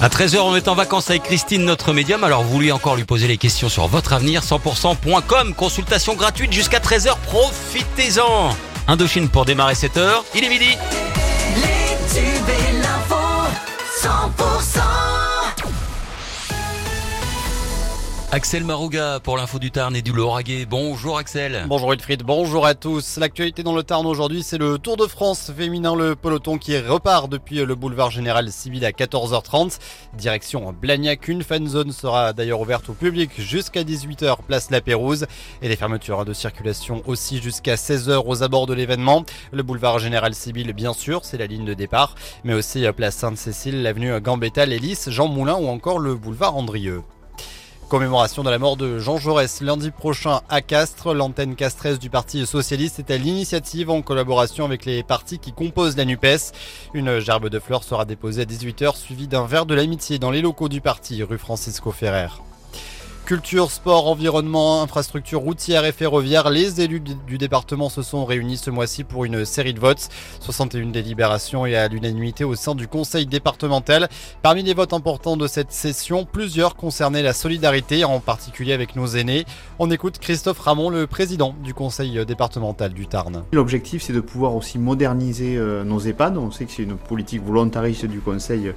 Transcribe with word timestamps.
À 0.00 0.08
13h, 0.08 0.38
on 0.38 0.56
est 0.56 0.66
en 0.66 0.74
vacances 0.74 1.10
avec 1.10 1.22
Christine, 1.22 1.64
notre 1.64 1.92
médium. 1.92 2.24
Alors, 2.24 2.42
vous 2.42 2.50
voulez 2.50 2.72
encore 2.72 2.96
lui 2.96 3.04
poser 3.04 3.28
les 3.28 3.36
questions 3.36 3.68
sur 3.68 3.86
votre 3.86 4.12
avenir 4.12 4.42
100%.com. 4.42 5.54
Consultation 5.54 6.14
gratuite 6.14 6.52
jusqu'à 6.52 6.80
13h. 6.80 7.16
Profitez-en. 7.26 8.50
Indochine 8.88 9.28
pour 9.28 9.44
démarrer 9.44 9.76
cette 9.76 9.96
heure. 9.96 10.24
Il 10.34 10.44
est 10.44 10.48
midi. 10.48 10.76
Les 11.54 11.96
tubes 12.12 12.48
et 12.48 12.82
l'info, 12.82 13.14
100% 14.02 14.81
Axel 18.34 18.64
Marouga 18.64 19.20
pour 19.20 19.36
l'info 19.36 19.58
du 19.58 19.70
Tarn 19.70 19.94
et 19.94 20.00
du 20.00 20.10
Lauragais. 20.10 20.64
Bonjour 20.64 21.18
Axel. 21.18 21.66
Bonjour 21.68 21.90
Wilfried, 21.90 22.22
bonjour 22.22 22.64
à 22.64 22.74
tous. 22.74 23.18
L'actualité 23.18 23.62
dans 23.62 23.76
le 23.76 23.82
Tarn 23.82 24.06
aujourd'hui, 24.06 24.42
c'est 24.42 24.56
le 24.56 24.78
Tour 24.78 24.96
de 24.96 25.06
France 25.06 25.52
féminin, 25.54 25.94
le 25.94 26.16
peloton 26.16 26.56
qui 26.56 26.78
repart 26.78 27.28
depuis 27.28 27.56
le 27.56 27.74
boulevard 27.74 28.10
Général 28.10 28.50
Civil 28.50 28.86
à 28.86 28.90
14h30. 28.92 29.78
Direction 30.14 30.72
Blagnac, 30.72 31.28
une 31.28 31.42
fan 31.42 31.68
zone 31.68 31.92
sera 31.92 32.32
d'ailleurs 32.32 32.62
ouverte 32.62 32.88
au 32.88 32.94
public 32.94 33.38
jusqu'à 33.38 33.82
18h, 33.82 34.38
place 34.46 34.70
La 34.70 34.80
Pérouse. 34.80 35.26
Et 35.60 35.68
les 35.68 35.76
fermetures 35.76 36.24
de 36.24 36.32
circulation 36.32 37.02
aussi 37.04 37.38
jusqu'à 37.42 37.74
16h 37.74 38.22
aux 38.24 38.42
abords 38.42 38.66
de 38.66 38.72
l'événement. 38.72 39.26
Le 39.52 39.62
boulevard 39.62 39.98
Général 39.98 40.34
Civil, 40.34 40.72
bien 40.72 40.94
sûr, 40.94 41.26
c'est 41.26 41.36
la 41.36 41.46
ligne 41.46 41.66
de 41.66 41.74
départ, 41.74 42.14
mais 42.44 42.54
aussi 42.54 42.86
place 42.96 43.14
Sainte-Cécile, 43.14 43.82
l'avenue 43.82 44.18
Gambetta, 44.22 44.64
l'Hélice, 44.64 45.10
Jean 45.10 45.28
Moulin 45.28 45.56
ou 45.56 45.68
encore 45.68 45.98
le 45.98 46.14
boulevard 46.14 46.56
Andrieux. 46.56 47.02
Commémoration 47.92 48.42
de 48.42 48.48
la 48.48 48.58
mort 48.58 48.78
de 48.78 48.98
Jean 48.98 49.18
Jaurès 49.18 49.60
lundi 49.60 49.90
prochain 49.90 50.40
à 50.48 50.62
Castres. 50.62 51.12
L'antenne 51.12 51.54
castresse 51.54 51.98
du 51.98 52.08
Parti 52.08 52.46
Socialiste 52.46 53.00
est 53.00 53.10
à 53.10 53.18
l'initiative 53.18 53.90
en 53.90 54.00
collaboration 54.00 54.64
avec 54.64 54.86
les 54.86 55.02
partis 55.02 55.38
qui 55.38 55.52
composent 55.52 55.98
la 55.98 56.06
NUPES. 56.06 56.54
Une 56.94 57.18
gerbe 57.18 57.50
de 57.50 57.58
fleurs 57.58 57.84
sera 57.84 58.06
déposée 58.06 58.40
à 58.40 58.44
18h 58.46 58.96
suivie 58.96 59.28
d'un 59.28 59.44
verre 59.44 59.66
de 59.66 59.74
l'amitié 59.74 60.18
dans 60.18 60.30
les 60.30 60.40
locaux 60.40 60.70
du 60.70 60.80
parti 60.80 61.22
rue 61.22 61.36
Francisco 61.36 61.90
Ferrer. 61.90 62.28
Culture, 63.32 63.70
sport, 63.70 64.08
environnement, 64.08 64.82
infrastructure 64.82 65.40
routière 65.40 65.86
et 65.86 65.92
ferroviaire, 65.92 66.50
les 66.50 66.82
élus 66.82 67.00
du 67.00 67.38
département 67.38 67.88
se 67.88 68.02
sont 68.02 68.26
réunis 68.26 68.58
ce 68.58 68.68
mois-ci 68.68 69.04
pour 69.04 69.24
une 69.24 69.46
série 69.46 69.72
de 69.72 69.80
votes. 69.80 70.10
61 70.40 70.88
délibérations 70.88 71.64
et 71.64 71.74
à 71.74 71.88
l'unanimité 71.88 72.44
au 72.44 72.54
sein 72.56 72.74
du 72.74 72.88
conseil 72.88 73.24
départemental. 73.24 74.10
Parmi 74.42 74.62
les 74.62 74.74
votes 74.74 74.92
importants 74.92 75.38
de 75.38 75.46
cette 75.46 75.72
session, 75.72 76.26
plusieurs 76.30 76.76
concernaient 76.76 77.22
la 77.22 77.32
solidarité, 77.32 78.04
en 78.04 78.20
particulier 78.20 78.74
avec 78.74 78.96
nos 78.96 79.06
aînés. 79.06 79.46
On 79.78 79.90
écoute 79.90 80.18
Christophe 80.18 80.58
Ramon, 80.58 80.90
le 80.90 81.06
président 81.06 81.54
du 81.64 81.72
conseil 81.72 82.26
départemental 82.26 82.92
du 82.92 83.06
Tarn. 83.06 83.44
L'objectif, 83.54 84.02
c'est 84.02 84.12
de 84.12 84.20
pouvoir 84.20 84.54
aussi 84.54 84.78
moderniser 84.78 85.56
euh, 85.56 85.84
nos 85.84 86.00
EHPAD. 86.00 86.36
On 86.36 86.50
sait 86.50 86.66
que 86.66 86.70
c'est 86.70 86.82
une 86.82 86.98
politique 86.98 87.42
volontariste 87.42 88.04
du 88.04 88.20
conseil 88.20 88.74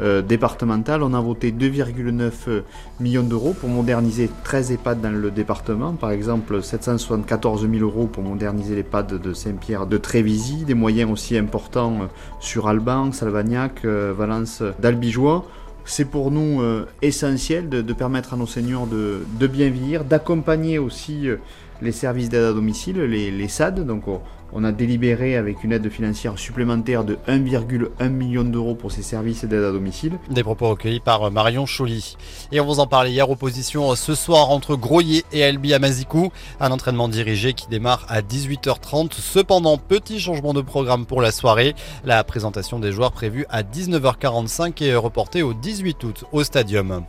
euh, 0.00 0.22
départemental. 0.22 1.02
On 1.02 1.12
a 1.12 1.20
voté 1.20 1.52
2,9 1.52 2.32
euh, 2.48 2.62
millions 3.00 3.22
d'euros 3.22 3.52
pour 3.52 3.68
moderniser 3.68 3.97
moderniser 3.98 4.30
13 4.44 4.70
EHPAD 4.70 5.00
dans 5.00 5.10
le 5.10 5.32
département, 5.32 5.92
par 5.94 6.12
exemple 6.12 6.62
774 6.62 7.68
000 7.68 7.82
euros 7.82 8.06
pour 8.06 8.22
moderniser 8.22 8.76
l'EHPAD 8.76 9.20
de 9.20 9.32
Saint-Pierre 9.32 9.88
de 9.88 9.98
Trévisy, 9.98 10.64
des 10.64 10.74
moyens 10.74 11.10
aussi 11.10 11.36
importants 11.36 12.08
sur 12.38 12.68
Alban, 12.68 13.10
Salvagnac, 13.10 13.84
euh, 13.84 14.14
Valence, 14.16 14.62
d'Albigeois. 14.78 15.44
C'est 15.84 16.04
pour 16.04 16.30
nous 16.30 16.62
euh, 16.62 16.86
essentiel 17.02 17.68
de, 17.68 17.92
permettre 17.92 18.34
à 18.34 18.36
nos 18.36 18.46
seniors 18.46 18.86
de, 18.86 19.46
bien 19.48 19.68
vieillir, 19.68 20.04
d'accompagner 20.04 20.78
aussi 20.78 21.28
euh, 21.28 21.38
les 21.82 21.90
services 21.90 22.28
d'aide 22.28 22.44
à 22.44 22.52
domicile, 22.52 23.00
les, 23.00 23.32
les 23.32 23.48
SAD. 23.48 23.84
Donc 23.84 24.06
on 24.06 24.20
a 24.64 24.72
délibéré 24.72 25.36
avec 25.36 25.64
une 25.64 25.72
aide 25.72 25.88
financière 25.88 26.38
supplémentaire 26.38 27.04
de 27.04 27.18
1,1 27.28 28.08
million 28.08 28.44
d'euros 28.44 28.74
pour 28.74 28.92
ces 28.92 29.02
services 29.02 29.44
d'aide 29.44 29.64
à 29.64 29.72
domicile. 29.72 30.18
Des 30.30 30.42
propos 30.42 30.68
recueillis 30.70 31.00
par 31.00 31.30
Marion 31.30 31.64
Choly. 31.66 32.16
Et 32.52 32.60
on 32.60 32.66
vous 32.66 32.80
en 32.80 32.86
parlait 32.86 33.12
hier, 33.12 33.28
opposition 33.30 33.94
ce 33.94 34.14
soir 34.14 34.50
entre 34.50 34.76
Groyer 34.76 35.24
et 35.32 35.44
Albi 35.44 35.74
Amazikou. 35.74 36.30
Un 36.60 36.70
entraînement 36.70 37.08
dirigé 37.08 37.52
qui 37.52 37.68
démarre 37.68 38.04
à 38.08 38.20
18h30. 38.20 39.12
Cependant, 39.12 39.78
petit 39.78 40.20
changement 40.20 40.54
de 40.54 40.60
programme 40.60 41.06
pour 41.06 41.22
la 41.22 41.32
soirée. 41.32 41.74
La 42.04 42.22
présentation 42.24 42.78
des 42.78 42.92
joueurs 42.92 43.12
prévue 43.12 43.46
à 43.48 43.62
19h45 43.62 44.84
est 44.84 44.94
reportée 44.94 45.42
au 45.42 45.54
18 45.54 46.04
août 46.04 46.24
au 46.32 46.44
stadium. 46.44 47.04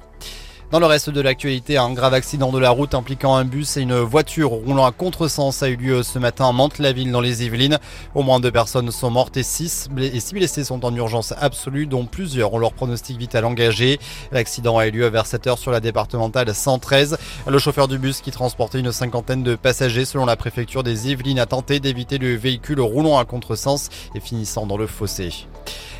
Dans 0.72 0.80
le 0.80 0.86
reste 0.86 1.10
de 1.10 1.20
l'actualité, 1.20 1.78
un 1.78 1.94
grave 1.94 2.14
accident 2.14 2.52
de 2.52 2.60
la 2.60 2.70
route 2.70 2.94
impliquant 2.94 3.36
un 3.36 3.44
bus 3.44 3.76
et 3.76 3.82
une 3.82 3.98
voiture 4.02 4.52
roulant 4.52 4.86
à 4.86 4.92
contresens 4.92 5.64
a 5.64 5.68
eu 5.68 5.76
lieu 5.76 6.04
ce 6.04 6.20
matin 6.20 6.48
à 6.48 6.52
Mantes-la-Ville 6.52 7.12
dans 7.12 7.22
les 7.22 7.44
Yvelines. 7.44 7.80
Au 8.14 8.22
moins 8.22 8.40
deux 8.40 8.52
personnes 8.52 8.92
sont 8.92 9.10
mortes 9.10 9.36
et 9.36 9.42
six, 9.42 9.90
et 9.98 10.20
six 10.20 10.36
blessés 10.36 10.64
sont 10.64 10.86
en 10.86 10.94
urgence 10.94 11.34
absolue, 11.40 11.88
dont 11.88 12.06
plusieurs 12.06 12.54
ont 12.54 12.60
leur 12.60 12.74
pronostic 12.74 13.18
vital 13.18 13.46
engagé. 13.46 14.00
L'accident 14.32 14.78
a 14.78 14.86
eu 14.86 14.92
lieu 14.92 15.08
vers 15.08 15.26
7 15.26 15.48
heures 15.48 15.58
sur 15.58 15.72
la 15.72 15.80
départementale 15.80 16.54
113. 16.54 17.18
Le 17.48 17.58
chauffeur 17.58 17.88
du 17.88 17.98
bus 17.98 18.22
qui 18.22 18.30
transportait 18.30 18.80
une 18.80 18.92
cinquantaine 18.92 19.42
de 19.42 19.56
passagers 19.56 20.06
selon 20.06 20.28
la 20.28 20.36
préfecture 20.36 20.84
des 20.84 21.10
Yvelines 21.10 21.40
a 21.40 21.48
tenté 21.48 21.80
d'éviter 21.80 22.20
le 22.20 22.36
véhicule 22.36 22.80
roulant 22.80 23.18
à 23.18 23.26
contresens 23.26 23.90
et 24.14 24.20
finissant 24.20 24.68
dans 24.68 24.78
le 24.78 24.86
fossé. 24.86 25.48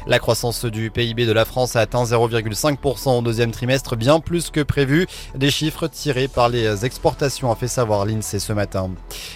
La 0.08 0.18
croissance 0.18 0.66
du 0.66 0.92
PIB 0.92 1.26
de 1.26 1.32
la 1.32 1.46
France 1.46 1.76
a 1.76 1.82
atteint 1.82 2.04
0,5% 2.04 3.20
au 3.20 3.22
deuxième 3.22 3.52
trimestre, 3.52 3.96
bien 3.96 4.20
plus 4.20 4.50
que 4.50 4.59
prévu. 4.64 5.08
Des 5.36 5.52
chiffres 5.52 5.88
tirés 5.88 6.28
par 6.28 6.50
les 6.50 6.86
exportations, 6.86 7.52
a 7.52 7.56
fait 7.56 7.68
savoir 7.68 8.06
l'INSEE 8.06 8.40
ce 8.40 8.54
matin. 8.54 8.92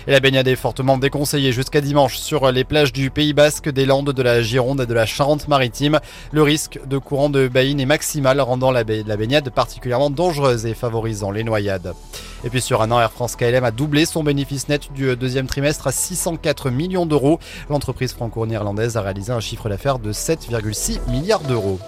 Et 0.08 0.12
la 0.12 0.20
baignade 0.20 0.48
est 0.48 0.56
fortement 0.56 0.98
déconseillée 0.98 1.52
jusqu'à 1.52 1.82
dimanche 1.82 2.18
sur 2.18 2.52
les 2.52 2.64
plages 2.64 2.94
du 2.94 3.10
Pays 3.10 3.34
Basque, 3.34 3.70
des 3.70 3.86
Landes, 3.86 4.12
de 4.12 4.24
la 4.24 4.42
Gironde 4.42 4.82
et 4.82 4.86
de 4.86 4.94
la 4.94 5.06
Charente-Maritime. 5.06 6.00
Le 6.32 6.42
risque 6.44 6.80
de 6.86 6.98
courant 6.98 7.30
de 7.30 7.48
baïne 7.48 7.80
est 7.80 7.86
maximal, 7.86 8.40
rendant 8.42 8.72
la 8.72 8.84
baignade 8.84 9.50
particulièrement 9.50 10.10
dangereuse 10.10 10.66
et 10.66 10.74
favorisant 10.74 11.32
les 11.32 11.44
noyades. 11.44 11.94
Et 12.46 12.50
puis 12.50 12.62
sur 12.62 12.82
un 12.82 12.92
an, 12.92 13.00
Air 13.00 13.12
France 13.12 13.36
KLM 13.36 13.64
a 13.64 13.72
doublé 13.72 14.06
son 14.06 14.24
bénéfice 14.24 14.68
net 14.68 14.92
du 14.94 15.16
deuxième 15.16 15.48
trimestre 15.48 15.88
à 15.88 15.92
604 15.92 16.70
millions 16.70 17.06
d'euros. 17.06 17.40
L'entreprise 17.70 18.12
franco-néerlandaise 18.14 18.98
a 18.98 19.02
réalisé 19.02 19.32
un 19.32 19.40
chiffre 19.40 19.70
d'affaires 19.70 20.00
de 20.00 20.12
7,6 20.12 21.00
milliards 21.10 21.42
d'euros. 21.42 21.80